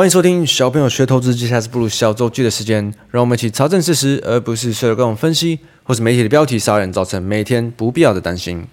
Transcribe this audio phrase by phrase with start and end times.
[0.00, 8.66] 欢迎收听小朋友学投资，接下来是步入小周记的时间，让我们一起查证事实，而不是随着各种分析或是媒体的标题杀人，造成每天不必要的担心。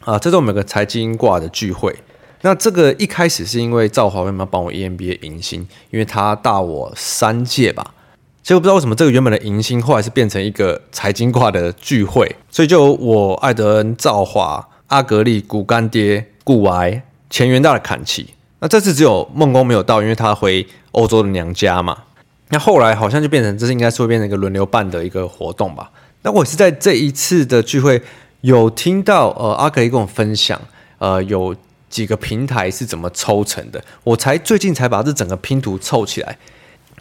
[0.00, 1.94] 啊，这是我们有个财经挂的聚会。
[2.40, 5.60] 那这个一开始是因为赵华为什么要帮我 EMBA 迎新？
[5.92, 7.94] 因为他大我三届吧。
[8.42, 18.33] 结果不知道为什么这个原本的迎新后来是变成一个财经挂的聚会，所以就我艾德恩、赵华、阿格力、股干爹、股癌、前元大的侃奇。
[18.64, 22.04] 那这次只有孟工没有到，因为他回欧洲的娘家嘛。
[22.48, 25.90] 那后来好像就变成这是应该是会变成一个轮流办的一个活动吧。
[26.22, 28.00] 那我是在这一次的聚会
[28.40, 30.58] 有听到呃阿格力跟我分享
[30.96, 31.54] 呃有
[31.90, 36.38] 几个平台是怎么抽成的，我才最近才把这整个拼图凑起来。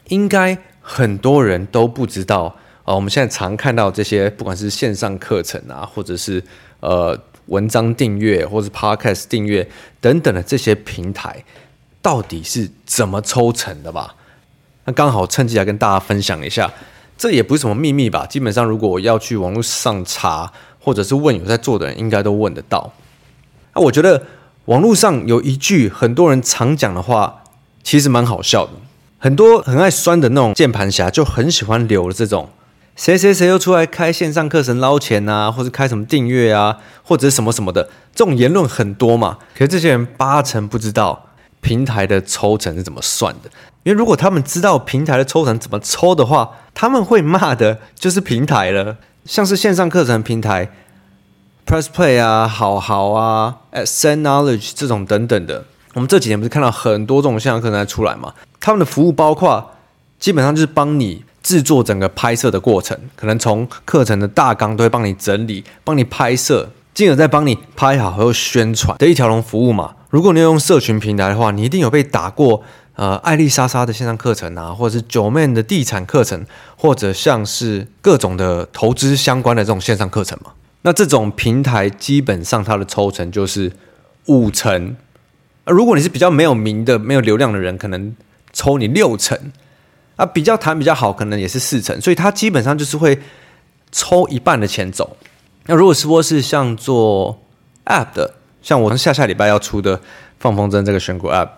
[0.10, 6.44] 应该很多人都不知道呃我们现在常看到这些不管是线上课程啊，或者是
[6.82, 7.18] 呃。
[7.48, 9.68] 文章订阅或者 Podcast 订阅
[10.00, 11.44] 等等的这些平台，
[12.04, 14.14] 到底是怎么抽成的吧？
[14.86, 16.70] 那刚好趁机来跟大家分享一下，
[17.18, 18.26] 这也不是什么秘密吧？
[18.28, 22.94] 基本上如果我要去网络上查，或者是问有在做的人，应该都问得到。
[23.74, 24.22] 那我觉得
[24.66, 27.44] 网络上有一句很多人常讲的话，
[27.82, 28.72] 其实蛮好笑的。
[29.18, 32.50] 很多很爱酸的那种键盘侠，就很喜欢留这种。
[32.98, 39.38] 谁谁谁又出来开线上课程捞钱啊，或者开什么订阅啊，或者什么什么的，这种言论很多嘛。
[39.54, 41.30] 可是这些人八成不知道
[41.64, 43.50] 平台的抽成是怎么算的，
[43.82, 48.98] 因为如果他们知道平台的抽成怎么抽的话，他们会骂的就是平台了。
[49.26, 50.70] 像是线上课程平台
[51.66, 58.34] ，PressPlay 啊、好好啊、Ascend Knowledge 这种等等的，我们这几年不是看到很多这种线上课程在出来嘛？
[58.60, 59.72] 他们的服务包括
[60.20, 61.24] 基本上就是帮你。
[61.44, 69.94] 制作整个拍摄的过程，可能从课程的大纲都会帮你整理，帮你拍摄，进而再帮你拍好和宣传的一条龙服务嘛。
[70.14, 72.62] 如果你要用社群平台的话，你一定有被打过，
[72.94, 76.46] 呃，艾丽莎莎的线上课程啊，或者是九妹的地产课程，
[76.78, 80.52] 或者像是各种的投资相关的这种线上课程嘛。
[80.84, 83.72] 那这种平台基本上它的抽成就是
[84.28, 84.96] 五成，
[85.64, 88.16] 而如果你是比较没有名的、没有流量的人，可能
[88.52, 89.36] 抽你六成。
[90.16, 93.18] 啊，比较谈比较好，可能也是四成，所以他基本上就是会
[93.92, 95.18] 抽一半的钱走。
[95.66, 97.42] 那如果是说是像做
[97.86, 100.02] App 的，像我下下礼拜要出的
[100.40, 101.50] 放风筝这个选股 App，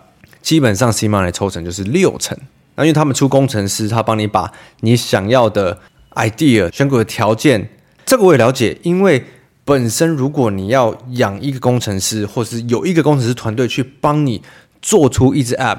[0.42, 2.36] 基本上 CMoney 抽成就是六成。
[2.74, 5.78] 那因为他们出工程师，他帮你把你想要的
[6.14, 7.70] idea 选股的条件，
[8.04, 8.76] 这个我也了解。
[8.82, 9.24] 因为
[9.64, 14.42] 本身如果你要养一个工程师，或是有一个工程师团队去帮你
[14.82, 15.78] 做出一支 App，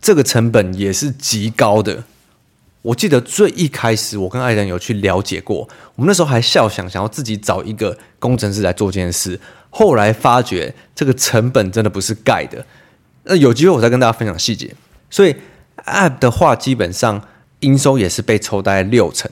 [0.00, 2.04] 这个成本也是极高的。
[2.82, 9.40] 我记得最一开始，我跟艾伦有去了解过，我们那时候还笑想想要自己找一个工程师来做这件事。
[9.76, 12.64] 后来发觉这个成本真的不是盖的。
[13.24, 14.74] 那有机会我再跟大家分享细节。
[15.10, 15.36] 所以
[15.84, 17.20] App 的话，基本上
[17.60, 19.30] 营收也是被抽大概六成。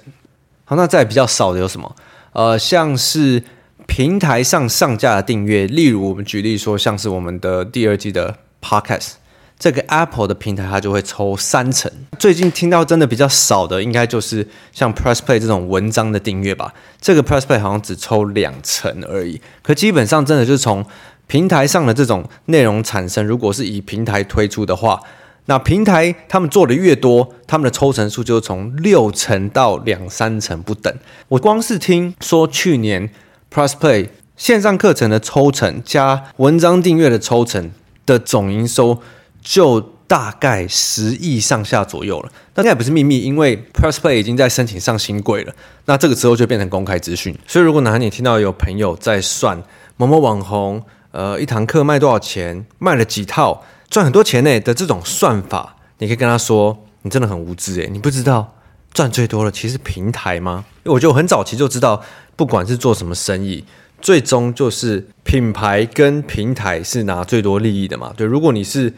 [0.66, 1.97] 好，那再比较少的有什么？
[2.33, 3.43] 呃，像是
[3.87, 9.12] 平台上上架的订阅，例如我们举例说，像是我们的第二季的 Podcast。
[9.59, 11.91] 这个 Apple 的平台，它就会抽三成。
[12.19, 16.75] 最近听到真的比较少的，应该就是像 PressPlay 这种文章的订阅吧。
[17.00, 19.41] 这个 PressPlay 好像只抽两成而已。
[19.62, 20.84] 可基本上真的就是从
[21.26, 25.00] 平台上的这种内容产生，如果是以平台推出的话，
[25.47, 30.92] 那平台他们做的越多，他们的抽成数就从六成到两三成不等。
[31.28, 33.09] 我光是听说去年
[33.53, 37.71] PressPlay 线上课程的抽成加文章订阅的抽成
[38.04, 39.00] 的总营收。
[39.44, 45.55] 就大概十亿上下左右了，那这也不是秘密，因为 PressPlay 已经在申请上新贵了。
[45.84, 49.62] 那这个之后就变成公开资讯，所以如果哪天你听到有朋友在算
[49.97, 58.56] 某某网红，呃，一堂课卖多少钱，卖了几套，赚很多钱呢的这种算法，你可以跟他说，你真的很无知诶，你不知道
[58.93, 60.65] 赚最多的其实平台吗？
[60.84, 62.03] 因为我觉得我很早期就知道，
[62.34, 63.65] 不管是做什么生意，
[64.01, 68.13] 最终就是品牌跟平台是拿最多利益的嘛。
[68.16, 68.92] 对，如果你是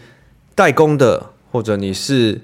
[0.57, 2.41] 代工的，或者你是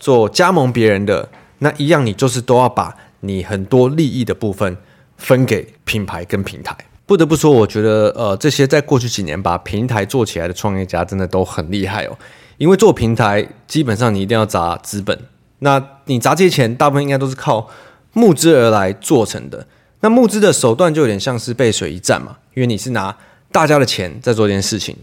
[0.00, 1.28] 做加盟别人的，
[1.58, 4.76] 那一样，你就是都要把你很多利益的部分
[5.16, 6.76] 分给品牌跟平台。
[7.04, 12.16] 不得不说，我觉得呃，这些在过去几年把平台做起来的创业家真的都很厉害哦。
[12.56, 15.18] 因为做平台，基本上你一定要砸资本，
[15.58, 17.68] 那你砸这些钱，大部分应该都是靠
[18.14, 19.66] 募资而来做成的。
[20.00, 23.14] 那募资的手段就有点像是背水一战嘛，因为你是拿
[23.50, 24.96] 大家的钱在做这件事情。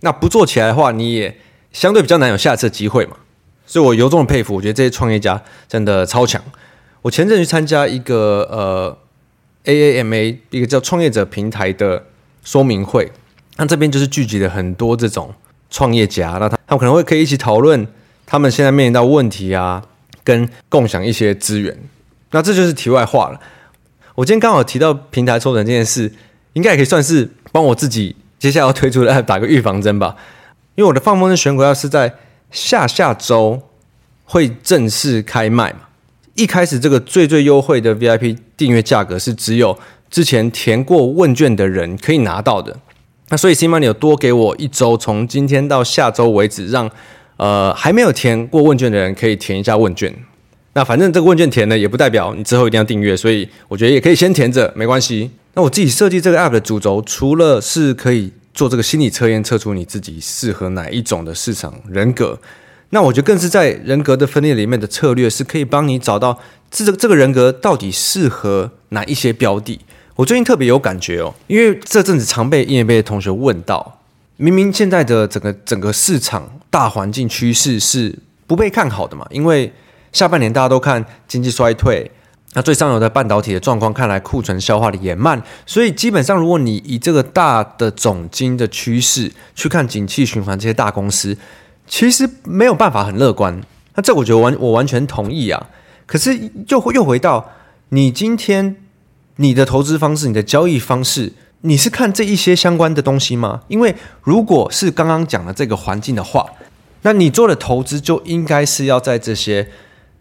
[0.00, 1.38] 那不做起来的话，你也
[1.74, 3.16] 相对比较难有下次机会嘛，
[3.66, 6.42] 所以我由衷的佩服，我觉得这些创业家真的超强。
[7.02, 8.96] 我前阵去参加一个呃
[9.64, 12.04] AAMA 一个叫创业者平台的
[12.42, 13.12] 说明会，
[13.56, 15.34] 那这边就是聚集了很多这种
[15.68, 17.86] 创业家，那他他们可能会可以一起讨论
[18.24, 19.82] 他们现在面临到问题啊，
[20.22, 21.76] 跟共享一些资源。
[22.30, 23.40] 那这就是题外话了。
[24.14, 26.12] 我今天刚好提到平台抽成这件事，
[26.52, 30.16] 应该也可以算是帮我自己接下来要推出的 App 打个预防针吧。
[30.74, 32.12] 因为我的放风筝选股要是在
[32.50, 33.62] 下下周
[34.24, 35.80] 会正式开卖嘛。
[36.34, 39.78] 一开始这个最最优惠的 VIP 订阅价格是只有
[40.10, 42.76] 之前填过问卷的人可以拿到的。
[43.28, 46.90] 那所以 C Money 有多给我一周，从今天到下周为止，让
[47.36, 50.14] 呃还没有填过问卷的人可以填一下问卷。
[50.74, 55.30] 那反正这个问卷填了也不代表你之后一定要订阅，所以我觉得也可以先填着，没关系。
[55.54, 62.38] 那我自己设计这个 App 的主轴，除了是可以做这个心理测验，测出你自己适合哪一种的市场人格。
[62.90, 66.38] 那我觉得更是在人格的分裂里面的策略，是可以帮你找到
[66.70, 69.80] 这这个人格到底适合哪一些标的。
[70.14, 74.00] 我最近特别有感觉哦，因为这阵子常被英语辈的同学问到，
[74.36, 78.16] 明明现在的整个整个市场大环境趋势是
[78.46, 79.72] 不被看好的嘛，因为
[80.12, 82.08] 下半年大家都看经济衰退，
[82.54, 91.36] 那最上游的半导体的状况看来库存消化的也慢，所以基本上如果你以这个大的总经的趋势去看景气循环这些大公司。
[91.86, 93.62] 其实没有办法很乐观，
[93.94, 95.66] 那这我觉得完我完全同意啊。
[96.06, 97.52] 可是又又回到
[97.90, 98.76] 你今天
[99.36, 103.60] 你的投资方式、你的交易方式，你是看这一些相关的东西吗？
[103.68, 106.46] 因为如果是刚刚讲的这个环境的话，
[107.02, 109.68] 那你做的投资就应该是要在这些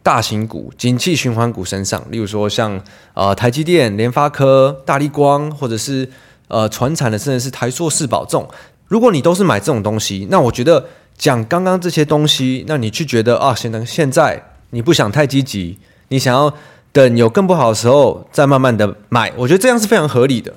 [0.03, 2.79] 大型股、景气循环股身上，例如说像
[3.15, 6.07] 呃台积电、联发科、大力光，或者是
[6.49, 8.47] 呃传产的，甚至是台塑、四宝这种。
[8.87, 10.85] 如果你都是买这种东西，那我觉得。
[11.15, 15.77] 讲刚刚这些东西，那你去觉得啊，现在现在你不想太积极，
[16.07, 16.51] 你想要
[16.91, 20.51] 等有更不好的时候再慢慢的买，我觉得这样是非常合理的。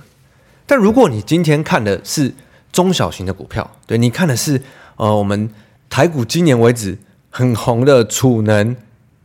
[0.66, 2.34] 但如果你今天看的是
[2.72, 4.62] 中小型的股票，对，你看的是
[4.96, 5.50] 呃我们
[5.90, 6.96] 台股今年为止
[7.28, 8.74] 很红的储能、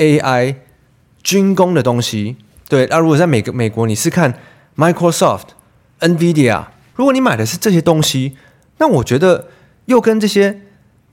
[0.01, 0.55] AI、
[1.23, 2.35] 军工的东西，
[2.67, 4.33] 对，那如果在美国美国你是看
[4.75, 5.49] Microsoft、
[5.99, 6.65] NVIDIA，
[6.95, 8.35] 如果你买的是这些东西，
[8.79, 9.47] 那我觉得
[9.85, 10.61] 又跟这些。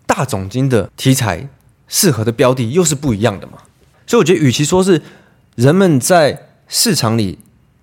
[0.08, 1.50] 大总经的题材
[1.86, 3.58] 适合的标的又是不一样的嘛，
[4.06, 5.02] 所以我觉得，与其说是
[5.54, 7.38] 人们在市场里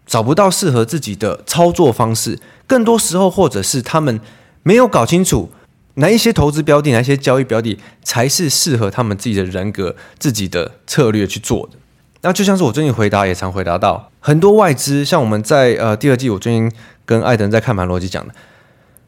[0.07, 4.19] 找不到适合自己的操作方式，更多时候或者是他们
[4.63, 5.51] 没有搞清楚
[5.95, 11.77] 哪一些投资标的、哪一些交易标的才是适合他们自己的人格、自己的策略去做的。
[12.21, 16.71] 那就像是我最近回答也常回答到，很多外资，像我们在呃第二季，我最近
[17.05, 18.33] 跟艾登在看盘逻辑讲的。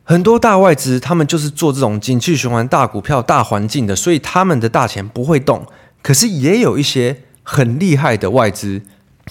[0.04, 5.66] 很多大外资，他们就是做这种景气循环、大股票、大环境的，所以他们的大钱不会动。
[6.02, 8.82] 可是也有一些很厉害的外资，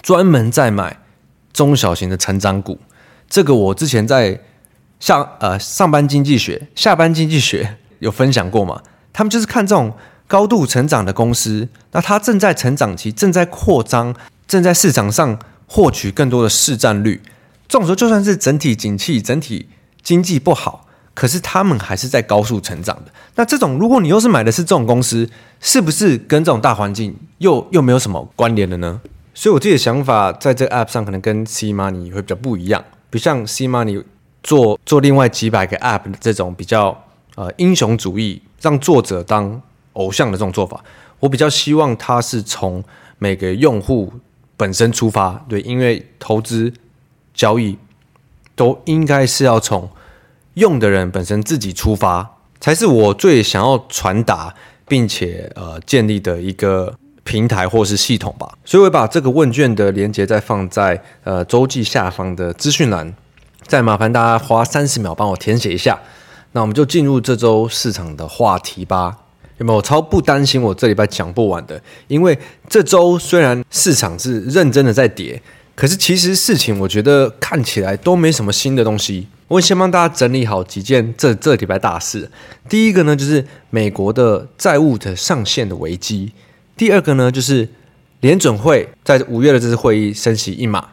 [0.03, 0.99] 专门在买
[1.53, 2.79] 中小型的成长股。
[3.29, 4.41] 这个我之前在
[5.01, 8.83] 上呃上班经济学、下班经济学 有分享过吗。
[9.13, 9.93] 他们就是看这种
[10.27, 14.15] 高度成长的公司，那它正在成长期，正在扩张，
[14.47, 17.23] 正在市场上获取更多的市占率。
[17.69, 19.69] 这种时候，就算是整体景气、整体。
[20.03, 23.11] 经济不好，可是他们还是在高速成长的。
[23.35, 25.29] 那这种，如果你又是买的是这种公司，
[25.61, 29.01] 是不是跟这种大环境又又没有什么关联的呢？
[29.35, 32.85] 所以我自己的想法，在这个 App 上可能跟 C Money 会比较不一样。
[33.11, 34.05] 比如像 C Money
[34.47, 36.97] 做做另外几百个 App 的这种比较
[37.35, 39.61] 呃英雄主义，让作者当
[39.95, 40.83] 偶像的这种做法，
[41.19, 42.83] 我比较希望它是从
[43.19, 44.13] 每个用户
[44.57, 45.45] 本身出发。
[45.49, 46.73] 对，因为投资
[47.35, 47.77] 交易。
[48.59, 49.87] 都应该是要从
[50.55, 52.27] 用的人本身自己出发，
[52.59, 54.55] 才是我最想要传达
[54.89, 58.51] 并且呃建立的一个平台或是系统吧。
[58.65, 63.15] 所以我把这个问卷的连接再放在呃周记下方的资讯栏，
[63.67, 65.99] 再麻烦大家花三十秒帮我填写一下。
[66.53, 69.19] 那我们就进入这周市场的话题吧。
[69.59, 69.79] 有没有？
[69.79, 75.41] 我超不担心我这礼拜讲不完的，因为这周虽然市场是认真的在跌。
[75.75, 79.29] 可是其实事情，我觉得看起来都没什么新的东西。
[79.49, 82.31] 我先帮大家整理好几件这这礼拜大事。
[82.69, 86.33] 第一个呢，就是美国的债务的上限的危机；
[86.77, 87.69] 第二个呢，就是
[88.21, 90.89] 联准会在五月的这次会议升息一码，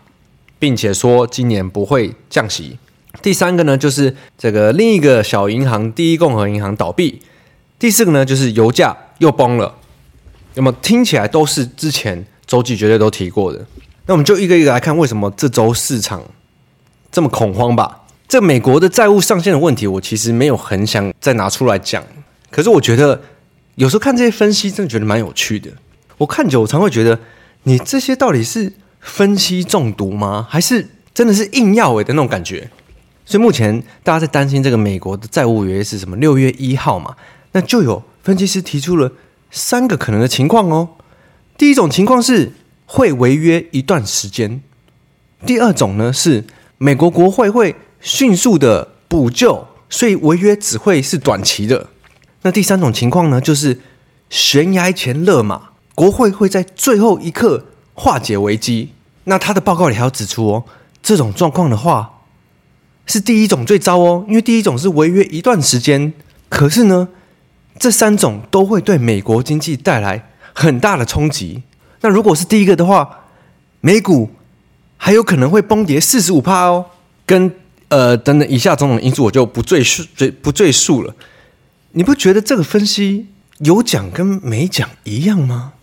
[0.63, 2.77] 并且说今年不会降息；
[3.21, 7.19] 第三个呢，就是这个另一个小银行第一共和银行倒闭；
[7.77, 9.75] 第四个呢，就是油价又崩了。
[10.53, 13.59] 那么听起来都是之前周记绝对都提过的。
[14.05, 16.23] 那我们就一个一个来看，为什么这周市场
[17.11, 18.03] 这么恐慌吧？
[18.29, 22.01] 这美国的债务上限的问题，我其实没有很想再拿出来讲。
[22.49, 23.21] 可是我觉得
[23.75, 25.69] 有时候看这些分析，真的觉得蛮有趣的。
[26.17, 27.19] 我看久，我常会觉得，
[27.63, 28.71] 你这些到底是
[29.03, 30.47] 分析中毒吗？
[30.49, 32.69] 还是真的是硬要诶的那种感觉？
[33.25, 36.15] 所以目前大家在担心这个美国的债务违约是什么？
[36.17, 37.15] 六月一号嘛，
[37.51, 39.11] 那就有分析师提出了
[39.51, 40.89] 三个可能的情况哦。
[41.57, 42.51] 第一种情况是
[42.85, 44.61] 会违约一段时间，
[45.45, 46.45] 第二种呢是
[46.77, 51.89] 美国国会会迅速的补救，所以违约只会是短期的。
[52.41, 53.79] 那第三种情况呢，就是
[54.29, 58.89] 悬崖前勒马，国会会在最后一刻化解危机。
[59.25, 60.63] 那他的报告里还要指出哦，
[61.01, 62.21] 这种状况的话
[63.05, 66.13] 是第一种最糟哦，因为第一种是违约一段时间，
[66.49, 67.07] 可是呢，
[67.79, 71.63] 这三种都会对美国经济带来很大的冲击。
[72.01, 73.25] 那如果是第一个的话，
[73.79, 74.29] 美股
[74.97, 76.85] 还有可能会崩跌四十五趴哦，
[77.25, 77.53] 跟
[77.87, 80.03] 呃等等以下种种因素我就不赘述，
[80.41, 81.13] 不赘述了。
[81.91, 83.27] 你不觉得这个分析
[83.59, 85.73] 有讲跟没讲一样吗？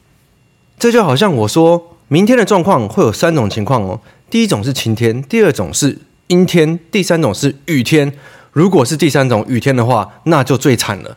[0.79, 4.01] 这就好像我说明天的状况会有三种情况哦。
[4.29, 8.13] 第一种是晴天，第二种是阴天，第三种是雨天。
[8.51, 11.17] 如果是第三种雨天的话，那就最惨了，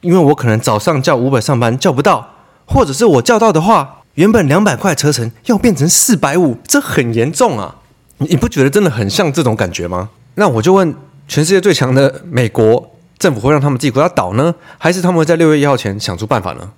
[0.00, 2.34] 因为我可能早上叫五百上班叫不到，
[2.66, 7.74] 或者是我叫到的话，原本两百块车程要变成四百五，这很严重啊！
[8.18, 10.10] 你不觉得真的很像这种感觉吗？
[10.36, 10.94] 那我就问，
[11.26, 12.94] 全世界最强的美国。
[13.18, 16.70] 政府会让他们自己国家倒呢，还是他们会在六月一号前想出办法呢？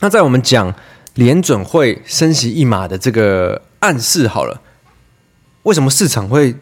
[0.00, 0.74] 那在我们讲
[1.14, 4.60] 联准会升息一码的这个暗示好了，
[5.62, 6.56] 为什么市场会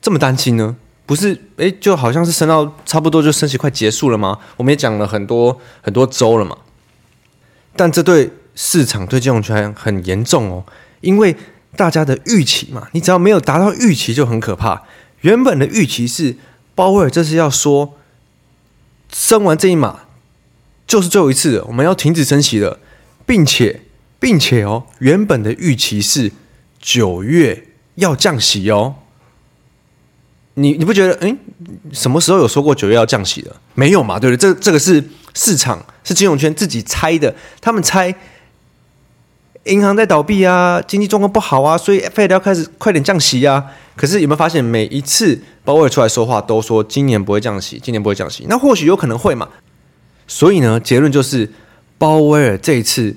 [0.00, 0.76] 这么担心呢？
[1.06, 4.38] 不是，哎，就好像是升到差不多就升息快结束了吗？
[4.56, 6.58] 我们也讲了很多很多周了嘛，
[7.74, 10.64] 但这对市场对金融圈很严重哦，
[11.00, 11.34] 因为
[11.76, 14.82] 大家的预期嘛，你只要没有达到预期就很可怕。
[15.22, 16.36] 原本的预期是
[16.74, 17.94] 鲍威尔这是要说
[19.12, 20.00] 升完这一码
[20.88, 22.80] 就是最后一次，我们要停止升息了，
[23.24, 23.82] 并且
[24.18, 26.32] 并且哦，原本的预期是
[26.80, 28.96] 九月要降息哦。
[30.54, 31.12] 你你不觉得？
[31.20, 31.36] 诶，
[31.92, 33.54] 什么时候有说过九月要降息的？
[33.74, 34.52] 没有嘛，对不对？
[34.52, 35.04] 这这个是
[35.34, 38.12] 市场是金融圈自己猜的，他们猜。
[39.64, 43.62] 银行在倒闭啊，经济状况不好啊，所以 Fed 要开始快点降息啊。
[43.94, 48.46] 可是有没有发现，每一次鲍威尔出来说话，都说今年不会降息，今年不会降息。
[48.48, 49.46] 那或许有可能会嘛？
[50.28, 51.50] 所以呢，结论就是，
[51.98, 53.16] 鲍威尔这一次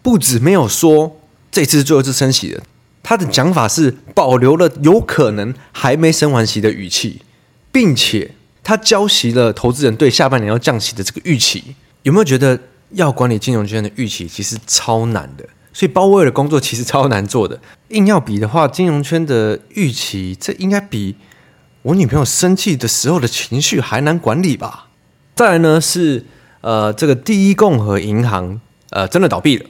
[0.00, 2.62] 不止没有说这次最后一次升息的，
[3.02, 7.20] 他的讲法是保留了有可能还没升完息的语气，
[7.70, 8.30] 并且
[8.64, 11.74] 他浇熄了投资人对下半年要降息的这个预期。
[12.04, 12.58] 有没有觉得
[12.92, 15.44] 要管理金融圈的预期其实超难的？
[15.72, 17.58] 所以鲍威尔的工作其实超难做的。
[17.88, 21.16] 硬要比的话，金融圈的预期，这应该比
[21.82, 24.88] 我女朋友生气的时候的情绪还难管理吧？
[25.34, 26.24] 再来呢是
[26.62, 28.58] 呃，这个第一共和银行
[28.90, 29.66] 呃真的倒闭了。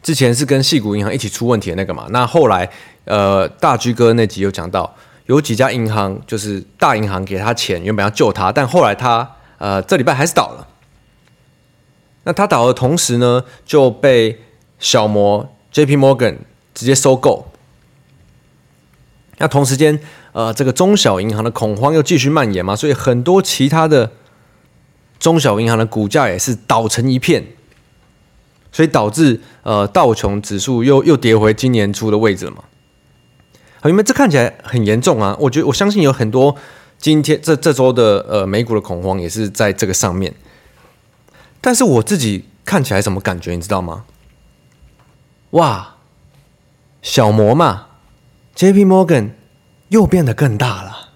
[0.00, 2.06] 之前是跟矽谷银行一起出问题的那个嘛。
[2.10, 2.70] 那后来
[3.04, 4.94] 呃大居哥那集有讲到，
[5.26, 9.28] 有几家银行就是大银行给他钱，原本要救他，但后来他
[9.58, 10.68] 呃这礼拜还是倒了。
[12.24, 14.38] 那他倒的同时呢，就被
[14.78, 15.96] 小摩 J.P.
[15.96, 16.36] Morgan
[16.74, 17.50] 直接收购，
[19.38, 19.98] 那同时间，
[20.32, 24.12] 呃，这个中小银行的恐慌又继续蔓延嘛，所以很多其他的
[25.18, 27.44] 中小银行的股价也是倒成一片，
[28.70, 32.64] 所以导致呃道琼指数又又跌回今年初的位置了嘛。
[33.80, 36.56] 好，因为这看起来很严重啊，我觉得我相信有很多
[36.98, 40.34] 今天这这周的呃美股的恐慌也是在这个上面，
[41.60, 44.04] 但是我自己看起来什么感觉，你知道吗？
[45.50, 45.94] 哇，
[47.00, 47.86] 小摩嘛
[48.54, 48.84] ，J.P.
[48.84, 49.30] Morgan
[49.88, 51.10] 又变得更大了。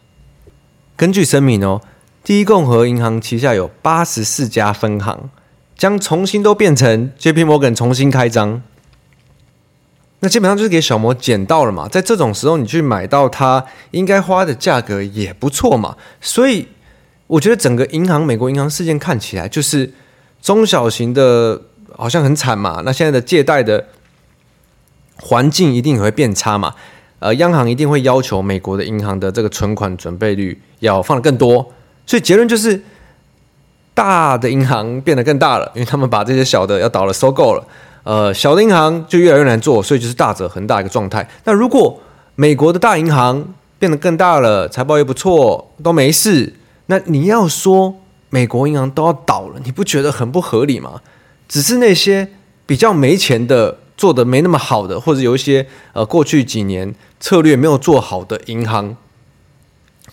[0.96, 1.82] 根据声明哦，
[2.24, 5.30] 第一共和银行旗下有八十四家分行，
[5.76, 7.44] 将重新都变成 J.P.
[7.44, 8.62] Morgan 重新开张。
[10.20, 15.96] 那基本上就是给小摩捡到了嘛，在这种时候你去买到它应该花的价格也不错嘛。
[16.20, 16.68] 所以
[17.26, 19.92] 我觉得整个银行美国银行事件看起来就是
[20.40, 21.62] 中小型的，
[21.96, 22.82] 好像很惨嘛。
[22.84, 23.86] 那现在的借贷的。
[25.24, 26.74] 环境一定也会变差嘛，
[27.20, 31.72] 呃，央行一定会要求美国的银行的这个存款准备率要放得更多，
[32.12, 32.78] 所以结论就是
[33.94, 37.66] 大的银行变得更大了，因为他们把这些小的要倒了收购了，
[38.02, 41.26] 呃，小的银行就越来越难做，所以就是大者恒大一个状态。
[41.44, 41.98] 那如果
[42.34, 46.52] 美国的大银行变得更大了，财报也不错，都没事，
[46.84, 47.94] 那你要说
[48.28, 51.00] 美国银行都要倒了，你不觉得很不合理吗？
[51.48, 52.28] 只是那些
[52.66, 53.78] 比较没钱的。
[53.94, 58.96] 做的没那么好的，或者有一些呃过去几年策略没有做好的银行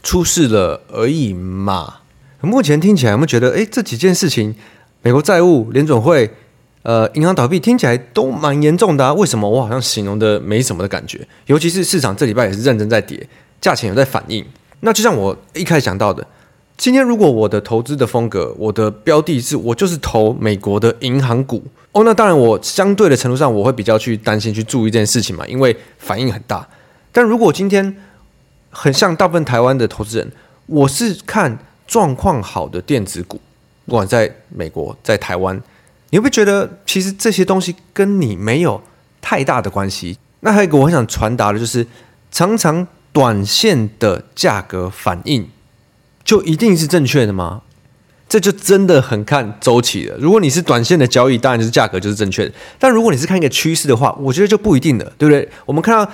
[0.09, 1.97] 出事了而已嘛。
[2.41, 4.55] 目前听起来，有没有觉得，哎，这几件事情，
[5.03, 6.27] 美国债务、联准会、
[6.81, 9.13] 呃银行倒闭，听起来都蛮严重的啊？
[9.13, 11.27] 为什么我好像形容的没什么的感觉？
[11.45, 13.23] 尤其是市场这礼拜也是认真在跌，
[13.61, 14.43] 价钱有在反应。
[14.79, 16.25] 那就像我一开始讲到的，
[16.75, 21.61] 今天如果我的投资的风格，我的标的是我就是投美国的银行股
[21.91, 26.67] 哦，那当然我相对的程度上我会比较去担心去注意这件事情嘛，因为反应很大。
[27.11, 27.95] 但如果今天
[28.69, 30.31] 很像大部分台湾的投资人，
[30.65, 31.57] 我是看
[31.87, 33.39] 状况好的电子股，
[33.85, 35.55] 不管在美国在台湾，
[36.11, 38.81] 你会不会觉得其实这些东西跟你没有
[39.21, 40.17] 太大的关系？
[40.41, 41.85] 那还有一个我很想传达的就是，
[42.31, 45.49] 常常短线的价格反应
[46.23, 47.63] 就一定是正确的吗？
[48.29, 50.15] 这就真的很看周期了。
[50.19, 52.53] 如果你是短线的交易，当然就是价格就是正确的。
[52.77, 55.49] 但如果你是看一个趋势的话，我觉得就不一定了，对不对？
[55.65, 56.11] 我们看到，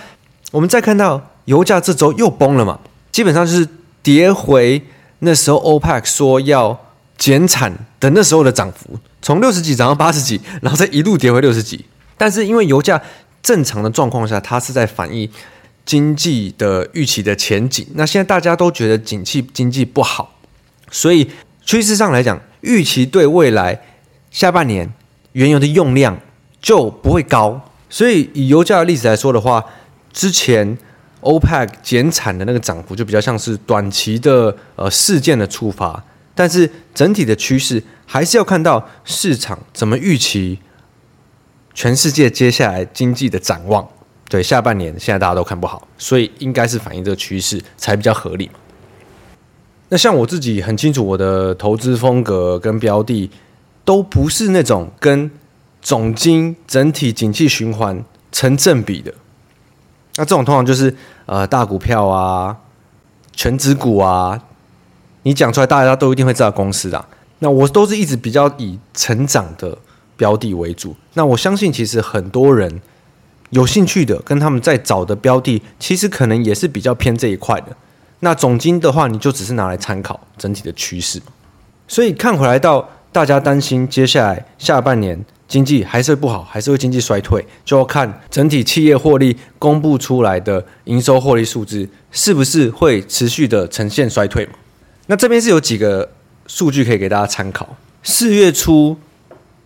[0.55, 2.79] 我们再看到油价这周又崩了嘛，
[3.11, 3.67] 基本上就是
[4.01, 4.81] 跌回
[5.19, 6.79] 那时候 OPEC 说要
[7.17, 7.69] 减产
[7.99, 11.83] 的那时候的涨幅，从六十几涨到八十几，然后再一路跌回六十几。
[12.17, 13.01] 但是因为油价
[13.43, 15.29] 正常的状况下，它是在反映
[15.85, 17.85] 经济的预期的前景。
[17.95, 20.37] 那现在大家都觉得景气经济不好，
[20.89, 21.29] 所以
[21.65, 23.81] 趋势上来讲，预期对未来
[24.31, 24.89] 下半年
[25.33, 26.17] 原油的用量
[26.61, 27.61] 就不会高。
[27.89, 29.63] 所以以油价的例子来说的话，
[30.15, 30.77] 之前
[31.21, 36.01] OPEC 减产的那个涨幅就比较像是短期的呃事件的触发，
[36.33, 40.59] 但是整体的趋势还是要看到市场怎么预期。
[41.73, 43.85] 全世界接下来经济的展望，
[44.29, 48.49] 对下半年现在大家都看不好，所以应该是反映这个趋势才比较合理。
[49.89, 53.29] 那像我自己很清楚，我的投资风格跟标的
[53.83, 55.29] 都不是那种跟
[55.81, 59.13] 总经整体景气循环成正比的。
[60.17, 60.95] 那这种通常就是
[61.25, 62.55] 呃大股票啊、
[63.33, 64.41] 权值股啊，
[65.23, 67.05] 你讲出来大家都一定会知道公司的。
[67.39, 69.77] 那我都是一直比较以成长的。
[70.17, 72.81] 标的为主，那我相信其实很多人
[73.49, 77.75] 有兴趣的，跟他们在找的标的，其实可能也是比较偏这一块的。
[78.21, 81.21] 那总金的话，你就只是拿来参考整体的趋势。
[81.85, 94.51] 所以看回来到大家担心接下来下半年经济还是不好，还是会经济衰退，就要看整体企业获利公布出来的营收获利数字是不是会持续的呈现衰退嘛。
[95.07, 96.11] 那这边是有几个
[96.45, 98.97] 数据可以给大家参考，四月初。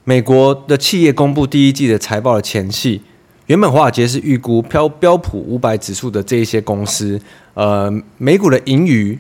[0.03, 3.01] 美国的企业公布第一季的财报的前夕，
[3.47, 7.19] 原本华尔街是预估标标普五百指数的这一些公司，
[7.55, 9.17] 呃，美股的盈余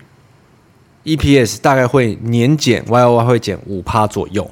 [1.05, 4.49] EPS 大概会年减 YOY 会减五趴左右。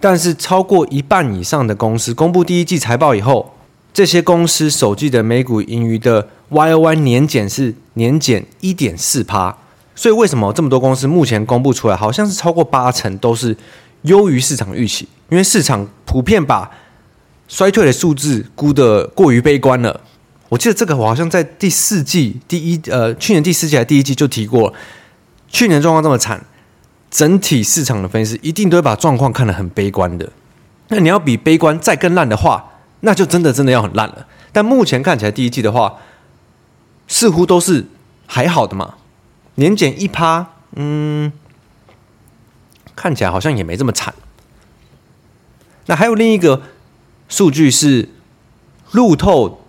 [0.00, 3.54] 但是超过一半以上的公司公布第一季财报以后，
[3.94, 9.56] 这些公司首季的每股盈余的 YOY 年减是年减一点四趴。
[9.94, 13.56] 所以为什么这么多公司目前公布出来，好像是超过八成都是
[14.02, 15.06] 优于市场预期？
[15.28, 16.70] 因为市场普遍把
[17.46, 20.00] 衰退的数字估得过于悲观了。
[20.48, 24.72] 我记得这个我好像在第四季第一呃去年第四季还第一季就提过，
[25.52, 26.44] 去年状况这么惨，
[27.10, 30.32] 整体市场的分析师一定都会把状况看得很悲观的。
[30.88, 34.26] 那你要比悲观再更烂的话，那就真的真的要很烂了。
[34.50, 35.98] 但目前看起来第一季的话，
[37.06, 37.86] 似乎都是
[38.26, 38.94] 还好的嘛，
[39.56, 41.32] 年减一趴，嗯，
[42.96, 44.14] 看起来好像也没这么惨。
[45.86, 46.62] 那还有另一个
[47.28, 48.08] 数据是
[48.92, 49.64] 路透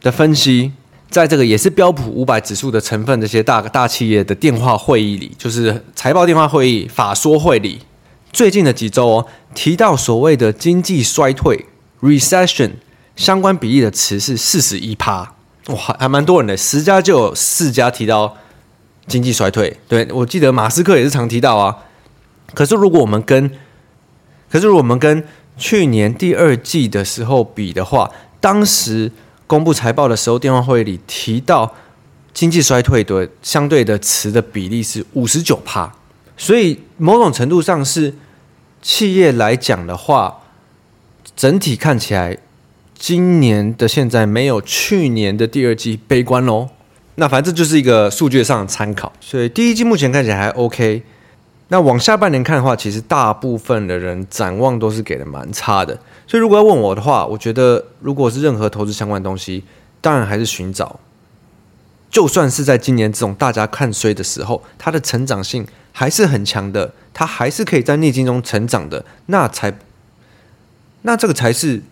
[0.00, 0.72] 的分析，
[1.14, 7.78] 在这个也是标普五百指数的成分，这些大大企业的电话会议里，就是财报电话会议、法说会里，
[8.32, 11.66] 最近的几周哦，提到所谓的经济衰退
[12.00, 12.72] （recession）
[13.14, 15.34] 相关比例的词是四十一趴，
[15.68, 18.36] 哇，还蛮多人的，十家就有四家提到
[19.06, 19.76] 经济衰退。
[19.86, 21.76] 对，我记得马斯克也是常提到啊。
[22.54, 23.48] 可是如果我们跟
[24.50, 25.24] 可是，如果我们跟
[25.56, 29.12] 去年第二季的时候比的话，当时
[29.46, 31.74] 公布财报的时候，电话会议里提到
[32.32, 35.92] 经济衰退的相对的词的比例是五十九趴，
[36.36, 38.14] 所以某种程度上是
[38.82, 40.40] 企业来讲的话，
[41.36, 42.38] 整体看起来
[42.94, 46.70] 今年的现在没有去年的第二季悲观喽。
[47.16, 51.02] 那反正这就是一个数据上的参考，所以第一季目前看起来还 OK。
[51.68, 55.98] 那往下半年看的话，其实大部分的人展望都是给的蛮差的。
[56.26, 59.64] 所以如果要问我的话，我觉得如果是任何投资相关的东西，
[60.00, 60.98] 当然还是寻找，
[62.10, 69.76] 就算是在今年这种大家看衰的时候，它的成长性还是很强的，它还是可以在逆境中成长的，那才，
[71.02, 71.82] 那这个才是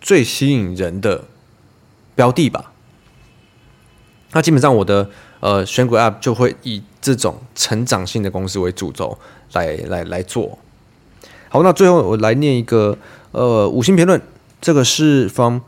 [0.00, 1.24] 最吸引人的
[2.14, 2.72] 标的吧。
[4.32, 5.10] 那基本上我的。
[5.42, 9.18] 呃，选股 App 就会以这种成长性的公司为主轴
[9.54, 10.56] 来来来做。
[11.48, 12.96] 好，那最后我来念一个
[13.32, 14.20] 呃五星评论，
[14.60, 15.60] 这个是 from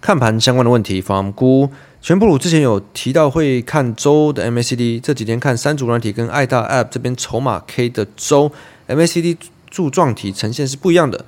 [0.00, 8.50] 看盘相关的问题，from 姑全部鲁之前有提到会看周的 MACD，这几天看三组软体跟爱大 App 这边筹码 K 的周
[8.88, 9.36] MACD
[9.70, 11.24] 柱状体呈现是不一样的。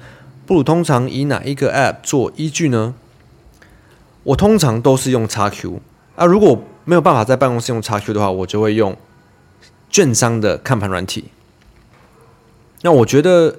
[0.46, 2.94] 布鲁通常以哪一个 App 做依据呢？
[4.24, 5.78] 我通常都是用 XQ
[6.16, 8.96] 啊，如果没有办法在办公室用 XQ 的话，我就会用
[9.90, 11.26] 券商的看盘软体。
[12.82, 13.56] 那我觉得，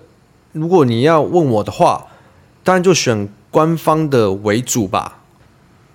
[0.55, 2.07] 如果你要问我的话，
[2.63, 5.19] 当然就选官方的为主吧。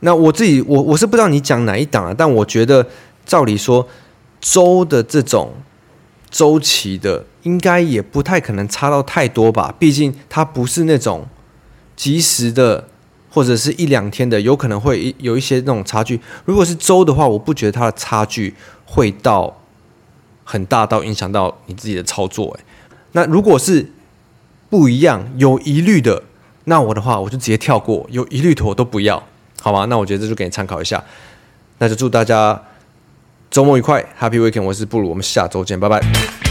[0.01, 2.87] 那我自己，我我是不知道你讲哪一档啊，但我觉得
[3.25, 3.88] 照理说，
[4.38, 5.53] 周的这种
[6.31, 9.75] 周期的，应该也不太可能差到太多吧。
[9.79, 11.27] 毕竟它不是那种
[11.96, 12.87] 即时的，
[13.31, 16.20] 或者是一两天的，有可能会有一些那种差距。
[16.44, 19.59] 如果是周的话，我不觉得它的差距会到
[20.44, 22.55] 很大，到影响到你自己的操作。
[22.59, 22.64] 哎，
[23.12, 23.90] 那如果是
[24.71, 26.23] 不一样、有疑虑的，
[26.65, 29.23] 那我的话，我就直接跳过，有疑虑的我都不要。
[29.61, 31.03] 好吗，那我觉得这就给你参考一下。
[31.79, 32.63] 那就祝大家
[33.51, 34.63] 周末愉快，Happy Weekend！
[34.63, 36.50] 我是布鲁，我们下周见，拜拜。